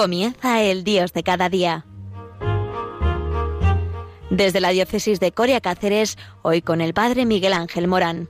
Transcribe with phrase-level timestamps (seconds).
[0.00, 1.84] Comienza el Dios de cada día.
[4.30, 8.26] Desde la diócesis de Coria Cáceres, hoy con el Padre Miguel Ángel Morán.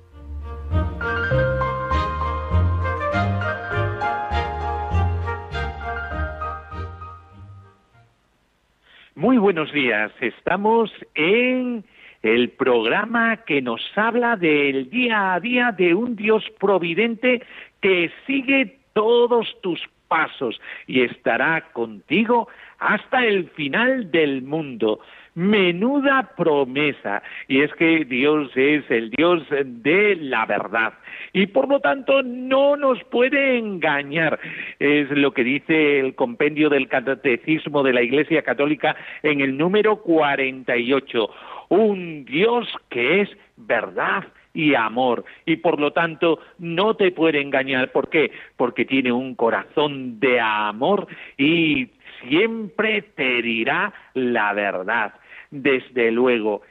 [9.15, 10.11] Muy buenos días.
[10.21, 11.85] Estamos en
[12.23, 17.45] el programa que nos habla del día a día de un Dios providente
[17.81, 22.49] que sigue todos tus pasos y estará contigo
[22.81, 25.01] hasta el final del mundo.
[25.35, 27.23] Menuda promesa.
[27.47, 30.95] Y es que Dios es el Dios de la verdad.
[31.33, 34.41] Y por lo tanto no nos puede engañar.
[34.81, 40.03] Es lo que dice el compendio del Catecismo de la Iglesia Católica en el número
[40.03, 41.31] 48.
[41.69, 47.93] Un Dios que es verdad y amor y por lo tanto no te puede engañar.
[47.93, 48.33] ¿Por qué?
[48.57, 51.89] Porque tiene un corazón de amor y
[52.23, 55.15] siempre te dirá la verdad.
[55.51, 56.63] Desde luego,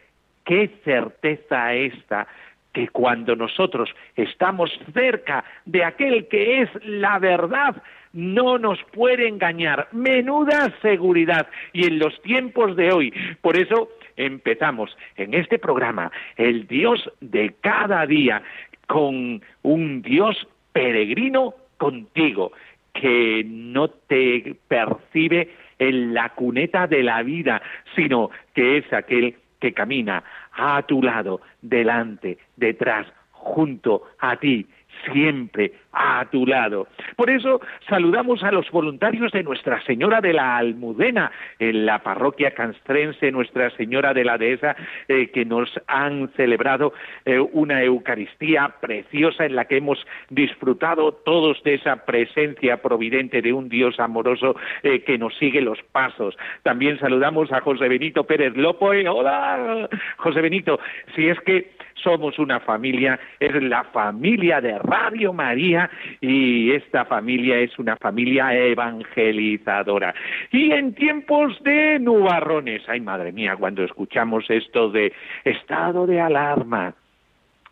[0.45, 2.27] qué certeza esta
[2.73, 7.81] que cuando nosotros estamos cerca de aquel que es la verdad,
[8.13, 9.87] no nos puede engañar.
[9.91, 11.47] Menuda seguridad.
[11.73, 17.55] Y en los tiempos de hoy, por eso empezamos en este programa, el Dios de
[17.61, 18.43] cada día,
[18.85, 22.51] con un Dios peregrino contigo,
[22.93, 27.61] que no te percibe en la cuneta de la vida,
[27.95, 34.67] sino que es aquel que camina a tu lado, delante, detrás, junto a ti,
[35.11, 36.87] siempre a tu lado.
[37.15, 42.51] Por eso saludamos a los voluntarios de Nuestra Señora de la Almudena, en la parroquia
[42.51, 44.75] castrense Nuestra Señora de la Dehesa,
[45.07, 46.93] eh, que nos han celebrado
[47.25, 53.53] eh, una Eucaristía preciosa en la que hemos disfrutado todos de esa presencia providente de
[53.53, 56.37] un Dios amoroso eh, que nos sigue los pasos.
[56.63, 59.07] También saludamos a José Benito Pérez Lopoe.
[59.07, 60.79] Hola, José Benito.
[61.15, 61.71] Si es que
[62.01, 65.89] somos una familia, es la familia de Radio María
[66.21, 70.13] y esta familia es una familia evangelizadora.
[70.51, 76.93] Y en tiempos de nubarrones, ay madre mía, cuando escuchamos esto de estado de alarma,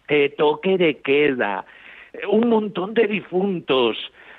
[0.07, 1.65] eh, toque de queda,
[2.29, 3.97] un montón de difuntos,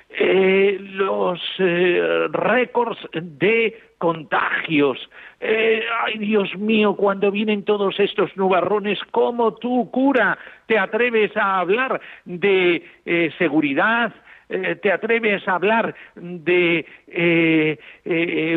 [0.09, 4.97] eh, los eh, récords de contagios.
[5.39, 11.59] Eh, ay, Dios mío, cuando vienen todos estos nubarrones, ¿cómo tú, cura, te atreves a
[11.59, 14.11] hablar de eh, seguridad?
[14.47, 16.85] Eh, ¿Te atreves a hablar de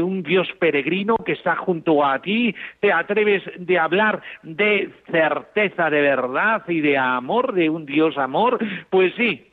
[0.03, 2.55] un Dios peregrino que está junto a ti?
[2.81, 8.59] ¿Te atreves de hablar de certeza de verdad y de amor, de un Dios amor?
[8.89, 9.52] Pues sí,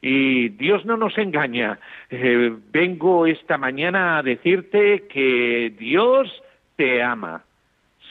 [0.00, 1.78] y Dios no nos engaña.
[2.10, 6.42] Eh, vengo esta mañana a decirte que Dios
[6.76, 7.44] te ama.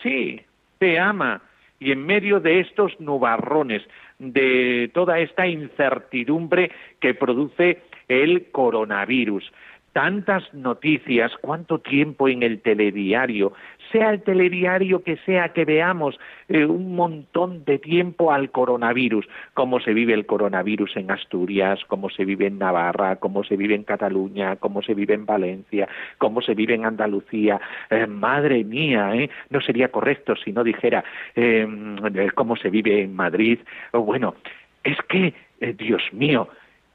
[0.03, 0.41] Sí,
[0.79, 1.41] te ama.
[1.79, 3.83] Y en medio de estos nubarrones,
[4.19, 9.51] de toda esta incertidumbre que produce el coronavirus,
[9.97, 13.53] tantas noticias, cuánto tiempo en el telediario,
[13.91, 16.19] sea el telediario que sea que veamos
[16.49, 22.11] eh, un montón de tiempo al coronavirus, cómo se vive el coronavirus en Asturias, cómo
[22.11, 25.87] se vive en Navarra, cómo se vive en Cataluña, cómo se vive en Valencia,
[26.19, 27.59] cómo se vive en Andalucía.
[27.89, 29.31] Eh, madre mía, ¿eh?
[29.49, 31.03] no sería correcto si no dijera
[31.33, 31.95] em,
[32.35, 33.57] cómo se vive en Madrid.
[33.93, 34.35] bueno,
[34.83, 36.49] es que, Dios mío,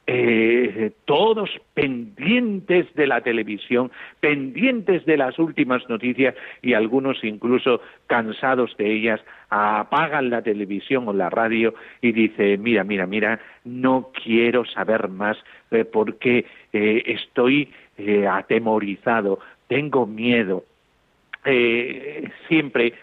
[0.06, 8.76] eh, todos pendientes de la televisión, pendientes de las últimas noticias y algunos incluso cansados
[8.78, 14.64] de ellas, apagan la televisión o la radio y dicen, mira, mira, mira, no quiero
[14.64, 15.37] saber más
[15.70, 17.70] eh, porque eh, estoy
[18.28, 19.38] atemorizado,
[19.69, 20.64] tengo miedo.
[22.48, 22.94] siempre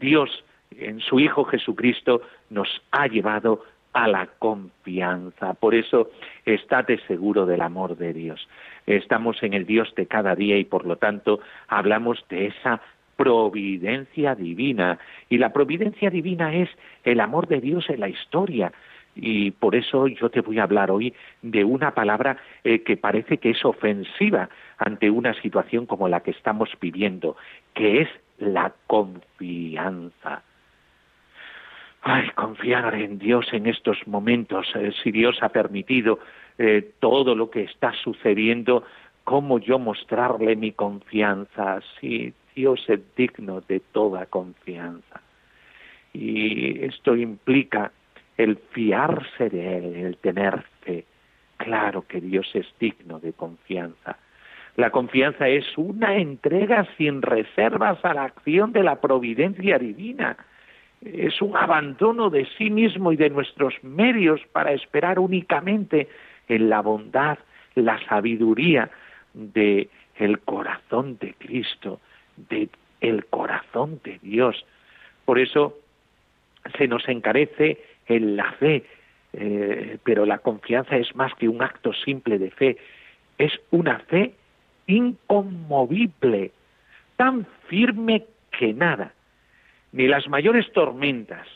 [0.00, 0.44] Dios
[0.78, 5.54] en su Hijo Jesucristo nos ha llevado a la confianza.
[5.54, 6.10] Por eso,
[6.44, 8.48] estate seguro del amor de Dios.
[8.86, 12.80] Estamos en el Dios de cada día y por lo tanto hablamos de esa
[13.16, 14.98] providencia divina.
[15.28, 16.68] Y la providencia divina es
[17.04, 18.72] el amor de Dios en la historia.
[19.14, 23.36] Y por eso yo te voy a hablar hoy de una palabra eh, que parece
[23.36, 24.48] que es ofensiva
[24.78, 27.36] ante una situación como la que estamos viviendo,
[27.74, 30.42] que es la confianza.
[32.02, 36.18] Ay, confiar en Dios en estos momentos, eh, si Dios ha permitido
[36.58, 38.82] eh, todo lo que está sucediendo,
[39.22, 41.80] ¿cómo yo mostrarle mi confianza?
[42.00, 45.20] Si Dios es digno de toda confianza.
[46.12, 47.92] Y esto implica
[48.36, 51.04] el fiarse de Él, el tener fe.
[51.56, 54.18] Claro que Dios es digno de confianza.
[54.74, 60.36] La confianza es una entrega sin reservas a la acción de la providencia divina.
[61.04, 66.08] Es un abandono de sí mismo y de nuestros medios para esperar únicamente
[66.48, 67.38] en la bondad,
[67.74, 68.90] la sabiduría
[69.34, 72.00] de el corazón de Cristo,
[72.36, 72.68] de
[73.00, 74.64] el corazón de Dios.
[75.24, 75.76] Por eso
[76.78, 78.84] se nos encarece en la fe,
[79.32, 82.76] eh, pero la confianza es más que un acto simple de fe,
[83.38, 84.34] es una fe
[84.86, 86.52] inconmovible,
[87.16, 88.24] tan firme
[88.56, 89.12] que nada,
[89.92, 91.46] ni las mayores tormentas,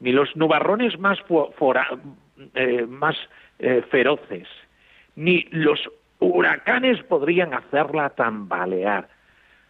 [0.00, 1.18] ni los nubarrones más,
[2.54, 3.16] eh, más
[3.58, 4.46] eh, feroces,
[5.16, 5.90] ni los
[6.20, 9.08] huracanes podrían hacerla tambalear,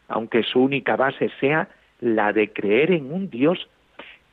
[0.08, 1.68] aunque su única base sea
[2.00, 3.68] la de creer en un Dios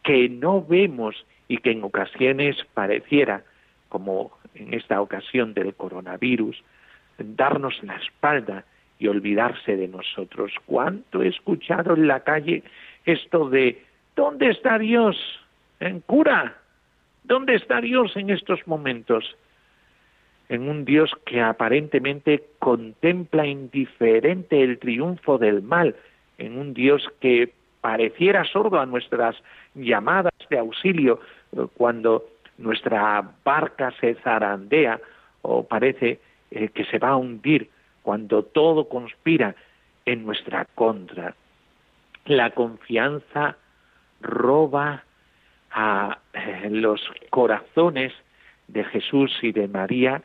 [0.04, 3.44] que no vemos y que en ocasiones pareciera,
[3.90, 6.62] como en esta ocasión del coronavirus,
[7.18, 8.66] darnos la espalda
[9.00, 10.54] y olvidarse de nosotros.
[10.66, 12.64] ¿Cuánto he escuchado en la calle
[13.06, 13.84] esto de
[14.16, 15.18] ¿dónde está Dios?
[15.80, 16.58] En cura.
[17.24, 19.36] ¿Dónde está Dios en estos momentos?
[20.48, 25.96] En un Dios que aparentemente contempla indiferente el triunfo del mal,
[26.38, 29.36] en un Dios que pareciera sordo a nuestras
[29.74, 31.20] llamadas de auxilio
[31.52, 32.26] eh, cuando
[32.58, 35.00] nuestra barca se zarandea
[35.42, 36.20] o parece
[36.52, 37.70] eh, que se va a hundir
[38.02, 39.56] cuando todo conspira
[40.06, 41.36] en nuestra contra.
[42.26, 43.58] La confianza
[44.22, 45.04] roba
[45.72, 48.14] a eh, los corazones
[48.68, 50.24] de Jesús y de María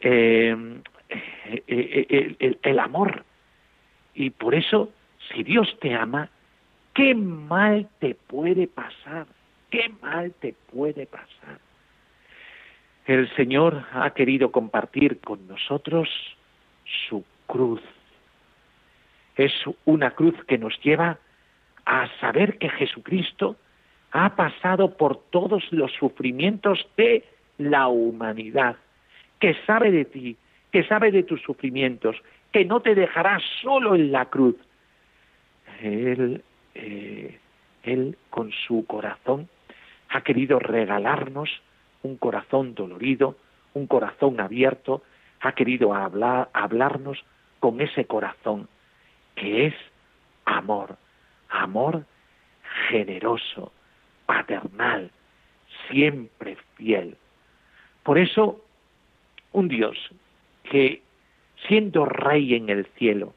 [0.00, 0.82] el,
[2.62, 3.24] el amor.
[4.14, 4.92] Y por eso,
[5.32, 6.28] si Dios te ama,
[6.94, 9.26] ¿qué mal te puede pasar?
[9.70, 11.58] ¿Qué mal te puede pasar?
[13.06, 16.08] El Señor ha querido compartir con nosotros
[17.08, 17.82] su cruz.
[19.36, 19.52] Es
[19.84, 21.18] una cruz que nos lleva
[21.84, 23.56] a saber que Jesucristo
[24.12, 27.24] ha pasado por todos los sufrimientos de
[27.58, 28.76] la humanidad,
[29.40, 30.36] que sabe de ti,
[30.70, 32.16] que sabe de tus sufrimientos,
[32.52, 34.56] que no te dejará solo en la cruz.
[35.82, 36.42] Él,
[36.74, 37.38] eh,
[37.82, 39.48] él con su corazón
[40.08, 41.50] ha querido regalarnos
[42.02, 43.36] un corazón dolorido,
[43.72, 45.02] un corazón abierto,
[45.40, 47.24] ha querido hablar, hablarnos
[47.58, 48.68] con ese corazón
[49.34, 49.74] que es
[50.44, 50.96] amor,
[51.54, 52.04] amor
[52.88, 53.72] generoso,
[54.26, 55.10] paternal,
[55.88, 57.16] siempre fiel.
[58.02, 58.60] Por eso,
[59.52, 59.96] un Dios
[60.64, 61.02] que,
[61.66, 63.34] siendo rey en el cielo,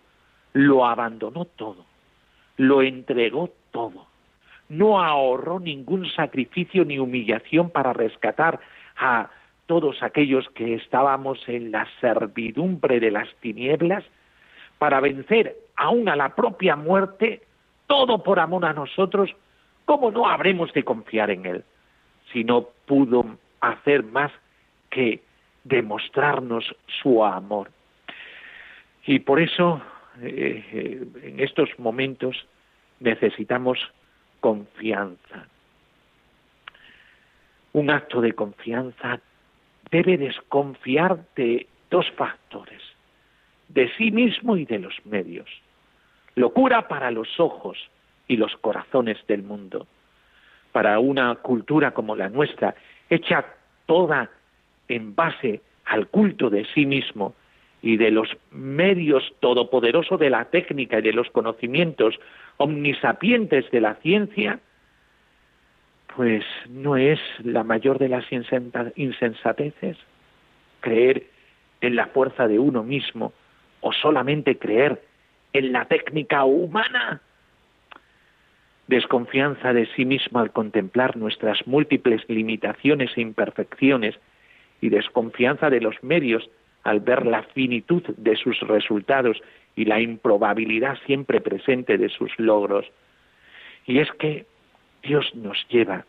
[0.53, 1.85] lo abandonó todo,
[2.57, 4.07] lo entregó todo,
[4.69, 8.59] no ahorró ningún sacrificio ni humillación para rescatar
[8.97, 9.29] a
[9.67, 14.03] todos aquellos que estábamos en la servidumbre de las tinieblas,
[14.79, 17.41] para vencer aún a la propia muerte,
[17.87, 19.33] todo por amor a nosotros,
[19.85, 21.63] ¿cómo no habremos de confiar en Él?
[22.31, 24.31] Si no pudo hacer más
[24.89, 25.21] que
[25.63, 27.71] demostrarnos su amor.
[29.05, 29.81] Y por eso,
[30.21, 32.45] eh, eh, en estos momentos,
[32.99, 33.79] necesitamos
[34.39, 35.47] confianza.
[37.73, 39.19] Un acto de confianza
[39.91, 42.81] debe desconfiar de dos factores,
[43.69, 45.49] de sí mismo y de los medios.
[46.37, 47.79] Locura para los ojos
[48.27, 49.87] y los corazones del mundo.
[50.71, 52.75] Para una cultura como la nuestra,
[53.09, 53.43] hecha
[53.87, 54.29] toda
[54.87, 57.33] en base al culto de sí mismo
[57.81, 62.19] y de los medios todopoderosos de la técnica y de los conocimientos
[62.57, 64.59] omnisapientes de la ciencia,
[66.15, 68.25] pues no es la mayor de las
[68.95, 69.97] insensateces
[70.81, 71.25] creer
[71.81, 73.33] en la fuerza de uno mismo
[73.81, 75.06] o solamente creer
[75.53, 77.21] en la técnica humana.
[78.87, 84.15] Desconfianza de sí mismo al contemplar nuestras múltiples limitaciones e imperfecciones
[84.81, 86.49] y desconfianza de los medios
[86.83, 89.41] al ver la finitud de sus resultados
[89.75, 92.85] y la improbabilidad siempre presente de sus logros.
[93.85, 94.45] Y es que
[95.03, 96.05] Dios nos lleva,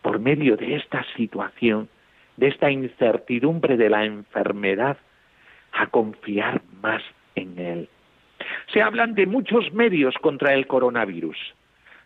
[0.00, 1.88] por medio de esta situación,
[2.36, 4.96] de esta incertidumbre de la enfermedad,
[5.72, 7.02] a confiar más
[7.34, 7.88] en Él.
[8.72, 11.36] Se hablan de muchos medios contra el coronavirus.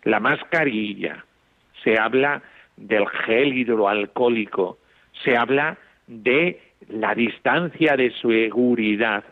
[0.04, 1.25] La mascarilla,
[1.82, 2.42] se habla
[2.76, 4.78] del gel hidroalcohólico,
[5.25, 9.25] se habla de la distancia de seguridad,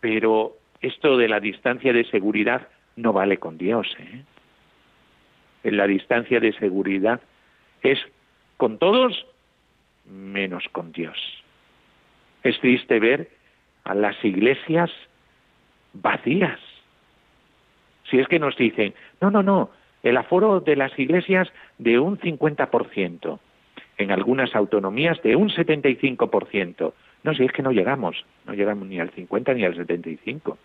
[0.00, 3.86] pero esto de la distancia de seguridad no vale con Dios.
[3.98, 4.24] ¿eh?
[5.70, 7.20] La distancia de seguridad
[7.82, 7.98] es
[8.56, 9.26] con todos
[10.06, 11.16] menos con Dios.
[12.42, 13.30] Es triste ver
[13.84, 14.90] a las iglesias
[15.92, 16.58] vacías.
[18.10, 19.70] Si es que nos dicen, no, no, no,
[20.02, 23.38] el aforo de las iglesias de un 50%,
[23.98, 26.92] en algunas autonomías de un 75%.
[27.24, 30.58] No, si es que no llegamos, no llegamos ni al 50 ni al 75.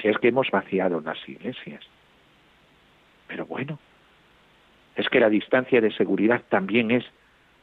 [0.00, 1.84] Si es que hemos vaciado las iglesias.
[3.26, 3.78] Pero bueno,
[4.96, 7.04] es que la distancia de seguridad también es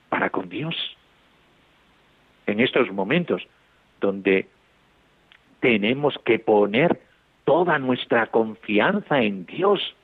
[0.10, 0.76] para con Dios.
[2.46, 3.48] En estos momentos
[4.02, 4.48] donde
[5.60, 7.00] tenemos que poner
[7.46, 9.96] toda nuestra confianza en Dios.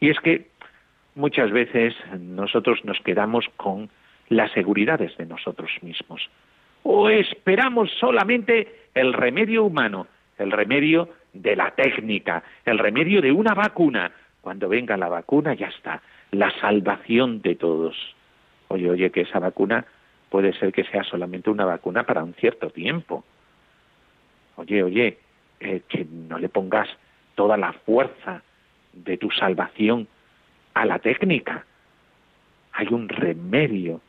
[0.00, 0.48] Y es que
[1.14, 3.88] muchas veces nosotros nos quedamos con
[4.28, 6.28] las seguridades de nosotros mismos.
[6.82, 10.06] O esperamos solamente el remedio humano,
[10.38, 14.10] el remedio de la técnica, el remedio de una vacuna.
[14.40, 16.02] Cuando venga la vacuna ya está,
[16.32, 17.96] la salvación de todos.
[18.68, 19.84] Oye, oye, que esa vacuna
[20.28, 23.24] puede ser que sea solamente una vacuna para un cierto tiempo.
[24.62, 25.18] Oye, oye,
[25.60, 26.88] eh, que no le pongas
[27.34, 28.42] toda la fuerza
[28.92, 30.06] de tu salvación
[30.74, 31.64] a la técnica.
[32.72, 34.00] Hay un remedio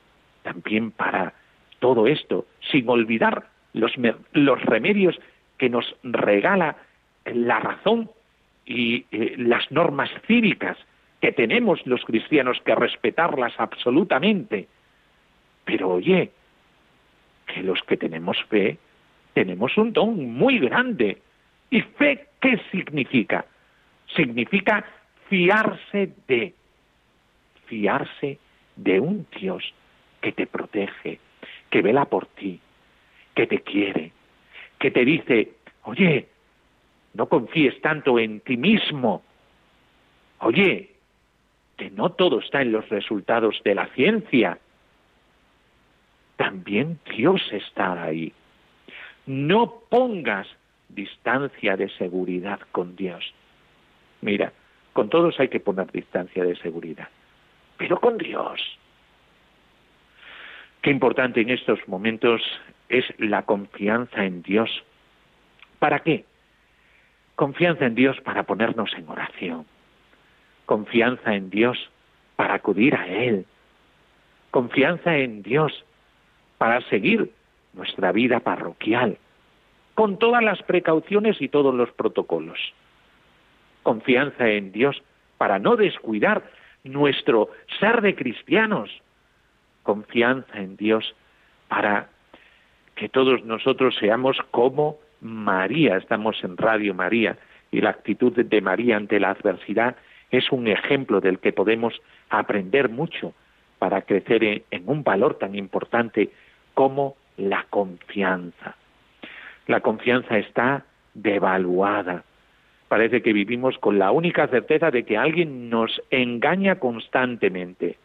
[0.44, 1.34] también para
[1.80, 3.94] todo esto, sin olvidar los,
[4.34, 5.20] los remedios
[5.58, 6.78] que nos regala
[7.26, 8.12] la razón
[8.66, 10.78] y eh, las normas cívicas
[11.20, 14.68] que tenemos los cristianos que respetarlas absolutamente.
[15.66, 16.32] Pero oye,
[17.48, 18.78] que los que tenemos fe
[19.34, 21.22] tenemos un don muy grande.
[21.70, 23.46] ¿Y fe qué significa?
[24.16, 24.86] Significa
[25.30, 26.54] fiarse de,
[27.66, 28.38] fiarse
[28.76, 29.74] de un Dios
[30.22, 31.20] que te protege,
[31.70, 32.60] que vela por ti,
[33.36, 34.12] que te quiere,
[34.80, 36.28] que te dice, oye,
[37.14, 39.24] no confíes tanto en ti mismo,
[40.40, 40.92] oye,
[41.78, 44.60] que no todo está en los resultados de la ciencia,
[46.38, 48.34] también Dios está ahí.
[49.26, 50.48] No pongas
[50.90, 53.34] distancia de seguridad con Dios.
[54.22, 54.54] Mira,
[54.94, 57.08] con todos hay que poner distancia de seguridad,
[57.78, 58.62] pero con Dios.
[60.82, 62.42] Qué importante en estos momentos
[62.90, 64.70] es la confianza en Dios.
[65.80, 66.26] ¿Para qué?
[67.36, 69.66] Confianza en Dios para ponernos en oración.
[70.66, 71.90] Confianza en Dios
[72.36, 73.46] para acudir a Él.
[74.52, 75.86] Confianza en Dios
[76.58, 77.32] para seguir
[77.74, 79.18] nuestra vida parroquial,
[79.96, 82.60] con todas las precauciones y todos los protocolos.
[83.84, 85.02] Confianza en Dios
[85.38, 86.44] para no descuidar
[86.84, 87.50] nuestro
[87.80, 88.90] ser de cristianos.
[89.84, 91.14] Confianza en Dios
[91.68, 92.10] para
[92.96, 95.98] que todos nosotros seamos como María.
[95.98, 97.38] Estamos en Radio María
[97.72, 99.96] y la actitud de María ante la adversidad
[100.34, 101.94] es un ejemplo del que podemos
[102.30, 103.34] aprender mucho
[103.78, 106.32] para crecer en, un valor tan importante
[106.74, 108.76] como la confianza.
[109.68, 112.24] La confianza está devaluada.
[112.88, 117.98] Parece que vivimos con la única certeza de que alguien nos engaña constantemente.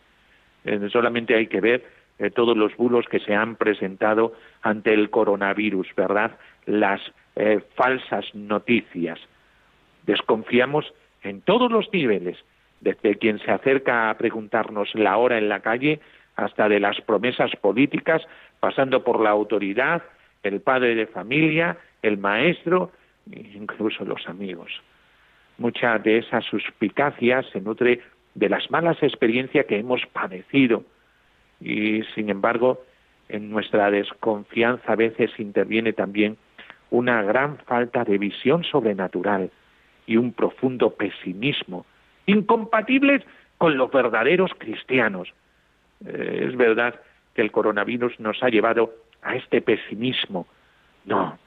[0.65, 1.85] Eh, solamente hay que ver
[2.19, 4.33] eh, todos los bulos que se han presentado
[4.63, 6.33] ante el coronavirus, ¿verdad?
[6.67, 7.01] Las
[7.37, 9.19] eh, falsas noticias.
[10.07, 10.93] Desconfiamos
[11.23, 12.39] en todos los niveles,
[12.81, 16.01] desde quien se acerca a preguntarnos la hora en la calle
[16.37, 18.23] hasta de las promesas políticas,
[18.61, 20.03] pasando por la autoridad,
[20.43, 22.93] el padre de familia, el maestro,
[23.31, 24.71] incluso los amigos.
[25.59, 28.00] Mucha de esa suspicacia se nutre
[28.35, 30.85] de las malas experiencias que hemos padecido
[31.61, 32.85] y, sin embargo,
[33.29, 36.37] en nuestra desconfianza a veces interviene también
[36.91, 39.50] una gran falta de visión sobrenatural
[40.07, 41.85] y un profundo pesimismo,
[42.27, 43.23] incompatibles
[43.59, 45.29] con los verdaderos cristianos,
[46.07, 46.95] eh, es verdad
[47.38, 48.92] que el coronavirus nos ha llevado
[49.23, 50.49] a este pesimismo.
[51.04, 51.38] No,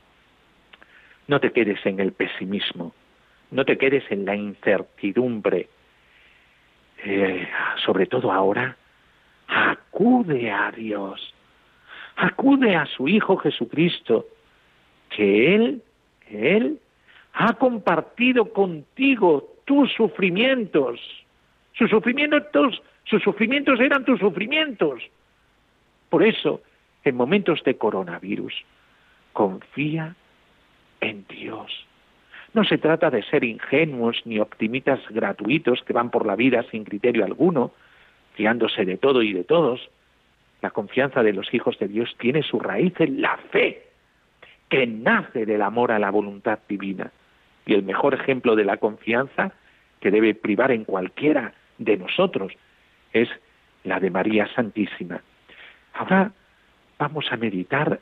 [1.28, 2.94] no te quedes en el pesimismo,
[3.52, 5.68] no te quedes en la incertidumbre.
[7.04, 7.46] Eh,
[7.84, 8.78] sobre todo ahora,
[9.50, 11.34] acude a Dios,
[12.16, 14.28] acude a su Hijo Jesucristo,
[15.10, 15.82] que Él,
[16.30, 16.80] Él
[17.34, 21.02] ha compartido contigo tus sufrimientos,
[21.74, 25.04] sus sufrimientos sus sufrimientos eran tus sufrimientos.
[26.12, 26.62] Por eso,
[27.06, 28.54] en momentos de coronavirus,
[29.32, 30.14] confía
[31.00, 31.88] en Dios.
[32.54, 36.84] No se trata de ser ingenuos ni optimistas gratuitos que van por la vida sin
[36.84, 37.72] criterio alguno,
[38.34, 39.90] fiándose de todo y de todos.
[40.62, 43.88] La confianza de los hijos de Dios tiene su raíz en la fe,
[44.68, 47.10] que nace del amor a la voluntad divina.
[47.66, 49.54] Y el mejor ejemplo de la confianza
[50.02, 52.52] que debe privar en cualquiera de nosotros
[53.14, 53.30] es
[53.86, 55.22] la de María Santísima.
[55.94, 56.32] Ahora
[56.98, 58.00] vamos a meditar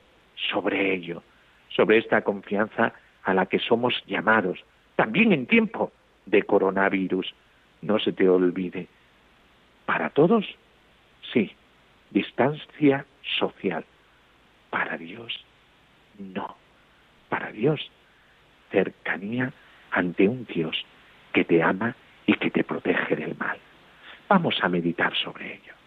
[0.52, 1.24] sobre ello,
[1.70, 2.94] sobre esta confianza
[3.24, 4.60] a la que somos llamados,
[4.96, 5.92] también en tiempo
[6.26, 7.34] de coronavirus.
[7.82, 8.88] No se te olvide.
[9.86, 10.46] Para todos,
[11.34, 11.52] sí,
[12.12, 13.06] distancia
[13.40, 13.86] social.
[14.70, 15.46] Para Dios,
[16.18, 16.56] no.
[17.30, 17.90] Para Dios,
[18.72, 19.54] cercanía
[19.92, 20.86] ante un Dios
[21.34, 23.58] que te ama y que te protege del mal.
[24.28, 25.79] Vamos a meditar sobre ello.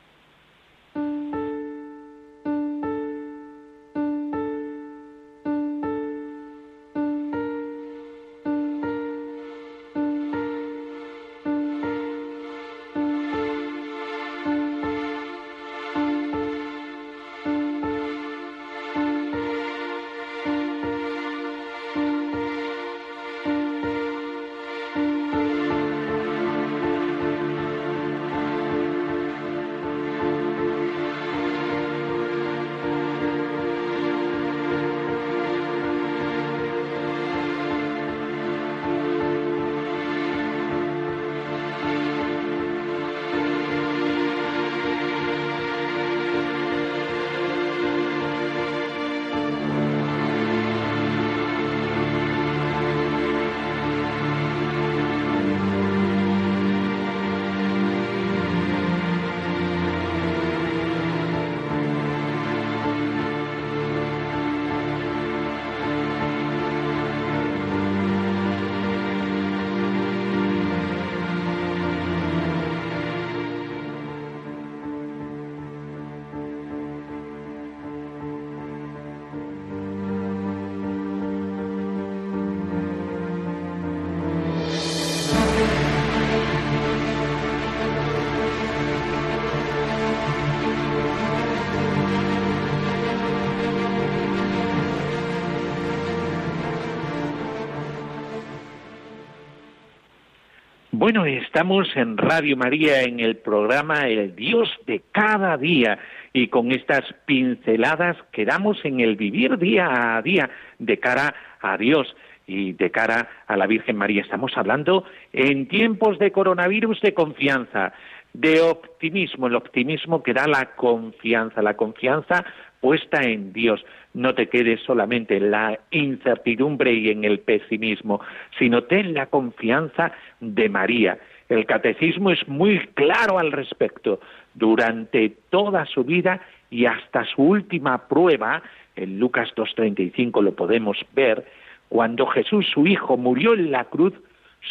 [101.02, 105.98] Bueno, estamos en Radio María en el programa El Dios de cada día
[106.32, 112.14] y con estas pinceladas quedamos en el vivir día a día de cara a Dios
[112.46, 114.22] y de cara a la Virgen María.
[114.22, 117.92] Estamos hablando en tiempos de coronavirus de confianza,
[118.32, 122.44] de optimismo, el optimismo que da la confianza, la confianza
[122.82, 123.82] puesta en Dios.
[124.12, 128.20] No te quedes solamente en la incertidumbre y en el pesimismo,
[128.58, 131.16] sino ten la confianza de María.
[131.48, 134.20] El catecismo es muy claro al respecto.
[134.52, 136.40] Durante toda su vida
[136.70, 138.62] y hasta su última prueba,
[138.96, 141.46] en Lucas 2.35 lo podemos ver,
[141.88, 144.14] cuando Jesús, su Hijo, murió en la cruz,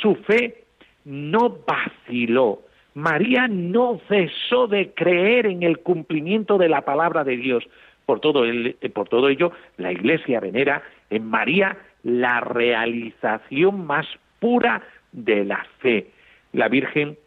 [0.01, 0.65] su fe
[1.05, 2.61] no vaciló.
[2.93, 7.63] María no cesó de creer en el cumplimiento de la palabra de Dios.
[8.11, 14.05] Por todo, el, por todo ello, la Iglesia venera en María la realización más
[14.41, 14.81] pura
[15.13, 16.07] de la fe.
[16.51, 17.17] La Virgen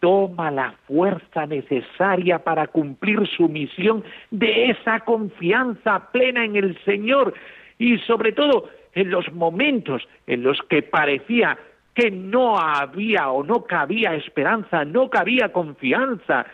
[0.00, 7.34] toma la fuerza necesaria para cumplir su misión de esa confianza plena en el Señor
[7.78, 11.58] y sobre todo en los momentos en los que parecía
[11.92, 16.46] que no había o no cabía esperanza, no cabía confianza,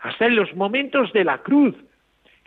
[0.00, 1.74] hasta en los momentos de la cruz.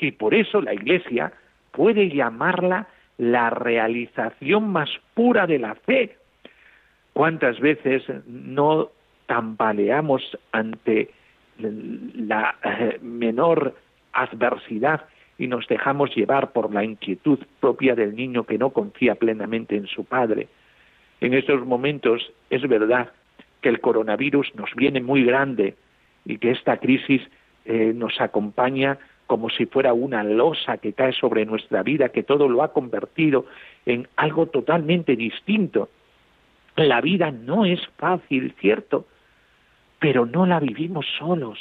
[0.02, 1.32] Y por eso la Iglesia
[1.72, 2.88] puede llamarla
[3.18, 6.18] la realización más pura de la fe,
[7.14, 8.90] ¿Cuántas veces no
[9.26, 11.12] tambaleamos ante
[11.58, 13.76] la eh, menor
[14.14, 15.06] adversidad
[15.38, 19.88] y nos dejamos llevar por la inquietud propia del niño que no confía plenamente en
[19.88, 20.48] su padre?
[21.20, 23.12] En estos momentos es verdad
[23.62, 25.76] que el coronavirus nos viene muy grande
[26.26, 27.22] y que esta crisis
[27.66, 28.98] eh, nos acompaña
[29.32, 33.46] como si fuera una losa que cae sobre nuestra vida, que todo lo ha convertido
[33.86, 35.88] en algo totalmente distinto
[36.76, 39.08] la vida no es fácil, cierto,
[40.00, 41.60] pero no la vivimos solos.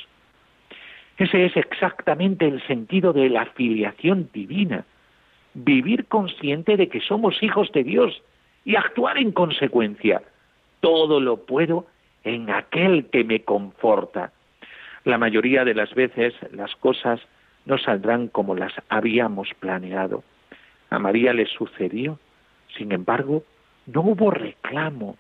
[1.17, 4.85] Ese es exactamente el sentido de la filiación divina,
[5.55, 8.21] vivir consciente de que somos hijos de Dios
[8.65, 10.23] y actuar en consecuencia.
[10.81, 11.87] Todo lo puedo
[12.25, 14.33] en aquel que me conforta.
[15.05, 17.21] La mayoría de las veces las cosas
[17.67, 20.25] no saldrán como las habíamos planeado.
[20.91, 22.19] A María le sucedió,
[22.77, 23.45] sin embargo,
[23.87, 25.17] no hubo reclamo,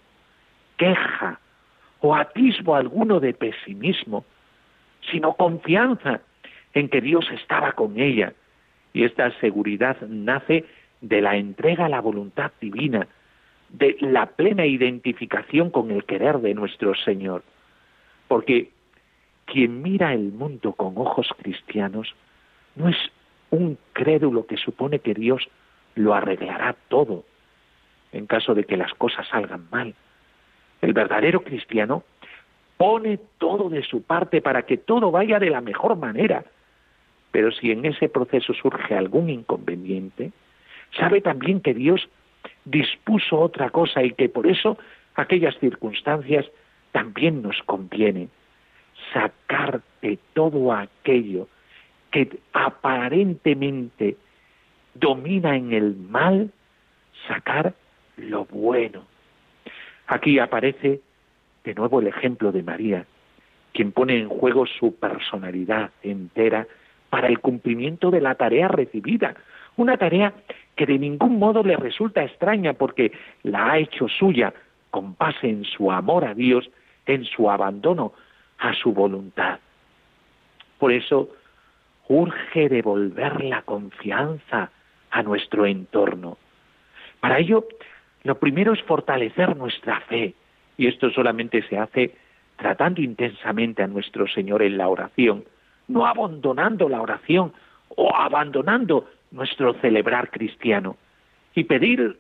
[0.77, 1.41] queja
[2.01, 4.25] o atisbo alguno de pesimismo,
[5.11, 6.21] sino confianza
[6.75, 8.33] en que Dios estaba con ella.
[8.93, 10.65] Y esta seguridad nace
[11.01, 13.07] de la entrega a la voluntad divina,
[13.69, 17.45] de la plena identificación con el querer de nuestro Señor.
[18.27, 18.71] Porque
[19.45, 22.15] quien mira el mundo con ojos cristianos
[22.77, 22.97] no es
[23.51, 25.49] un crédulo que supone que Dios
[25.95, 27.25] lo arreglará todo,
[28.13, 29.95] en caso de que las cosas salgan mal.
[30.81, 32.05] El verdadero cristiano
[32.77, 36.45] pone todo de su parte para que todo vaya de la mejor manera.
[37.31, 40.33] Pero si en ese proceso surge algún inconveniente,
[40.97, 42.09] sabe también que Dios
[42.65, 44.79] dispuso otra cosa y que por eso
[45.15, 46.47] aquellas circunstancias
[46.93, 48.29] también nos conviene
[49.13, 51.49] sacar de todo aquello
[52.11, 54.17] que aparentemente
[54.95, 56.51] domina en el mal,
[57.29, 57.75] sacar
[58.17, 59.05] lo bueno.
[60.07, 61.01] Aquí aparece
[61.65, 63.07] de nuevo el ejemplo de María,
[63.73, 66.67] quien pone en juego su personalidad entera
[67.11, 69.35] para el cumplimiento de la tarea recibida,
[69.77, 70.33] una tarea
[70.77, 74.53] que de ningún modo le resulta extraña porque la ha hecho suya
[74.91, 76.69] con base en su amor a Dios,
[77.07, 78.13] en su abandono
[78.59, 79.59] a su voluntad.
[80.79, 81.31] Por eso
[82.11, 84.71] urge devolver la confianza
[85.13, 86.39] a nuestro entorno.
[87.21, 87.69] Para ello,
[88.25, 90.35] lo primero es fortalecer nuestra fe,
[90.77, 92.17] y esto solamente se hace
[92.57, 95.45] tratando intensamente a nuestro Señor en la oración,
[95.87, 97.53] no abandonando la oración
[97.91, 100.97] o abandonando nuestro celebrar cristiano,
[101.55, 102.19] y pedir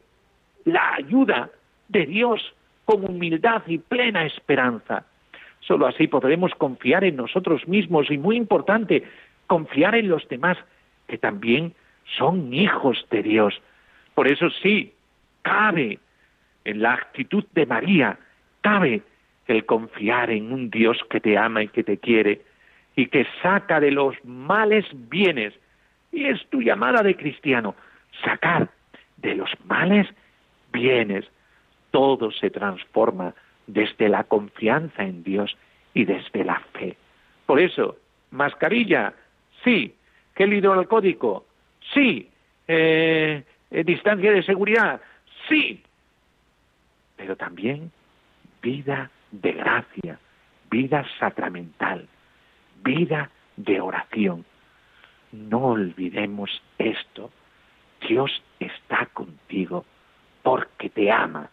[0.66, 1.50] la ayuda
[1.88, 5.04] de Dios con humildad y plena esperanza.
[5.58, 9.02] Solo así podremos confiar en nosotros mismos y, muy importante,
[9.50, 10.56] confiar en los demás,
[11.08, 11.74] que también
[12.16, 13.60] son hijos de Dios.
[14.14, 14.94] Por eso sí,
[15.42, 15.98] cabe
[16.64, 18.16] en la actitud de María
[18.60, 19.02] cabe
[19.48, 22.42] el confiar en un Dios que te ama y que te quiere
[22.94, 25.52] y que saca de los males bienes.
[26.12, 27.74] Y es tu llamada de cristiano,
[28.24, 28.68] sacar
[29.16, 30.06] de los males
[30.72, 31.24] bienes.
[31.90, 33.34] Todo se transforma
[33.66, 35.56] desde la confianza en Dios
[35.92, 36.96] y desde la fe.
[37.46, 37.96] Por eso,
[38.30, 39.12] mascarilla,
[39.64, 39.94] sí.
[40.36, 41.46] Gel hidroalcohólico,
[41.92, 42.28] sí.
[42.66, 45.00] Eh, eh, distancia de seguridad,
[45.48, 45.82] sí.
[47.16, 47.90] Pero también
[48.62, 50.18] vida de gracia,
[50.70, 52.08] vida sacramental,
[52.82, 54.44] vida de oración.
[55.32, 57.30] No olvidemos esto.
[58.08, 59.84] Dios está contigo
[60.42, 61.50] porque te ama.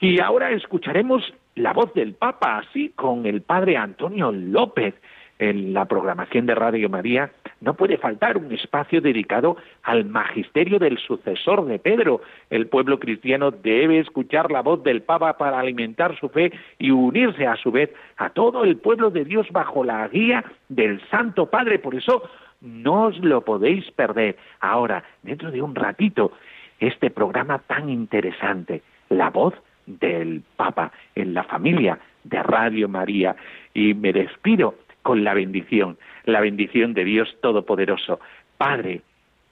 [0.00, 4.94] Y ahora escucharemos la voz del Papa, así con el Padre Antonio López,
[5.40, 7.30] en la programación de Radio María
[7.62, 12.20] no puede faltar un espacio dedicado al magisterio del sucesor de Pedro.
[12.50, 17.46] El pueblo cristiano debe escuchar la voz del Papa para alimentar su fe y unirse
[17.46, 21.78] a su vez a todo el pueblo de Dios bajo la guía del Santo Padre.
[21.78, 22.22] Por eso
[22.60, 24.36] no os lo podéis perder.
[24.60, 26.32] Ahora, dentro de un ratito,
[26.80, 29.54] este programa tan interesante, la voz
[29.86, 33.36] del Papa en la familia de Radio María.
[33.72, 38.20] Y me despido con la bendición, la bendición de Dios Todopoderoso,
[38.58, 39.02] Padre,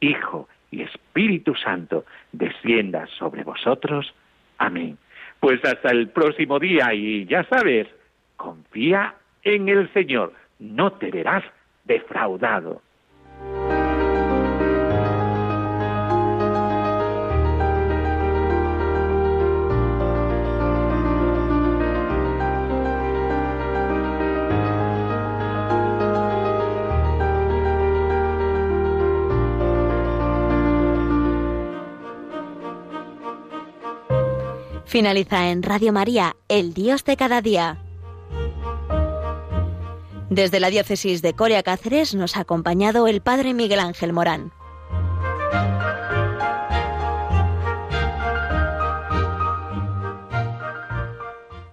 [0.00, 4.14] Hijo y Espíritu Santo, descienda sobre vosotros.
[4.58, 4.98] Amén.
[5.40, 7.88] Pues hasta el próximo día y ya sabes,
[8.36, 11.44] confía en el Señor, no te verás
[11.84, 12.82] defraudado.
[34.88, 37.76] Finaliza en Radio María, El Dios de cada día.
[40.30, 44.50] Desde la diócesis de Coria Cáceres nos ha acompañado el Padre Miguel Ángel Morán.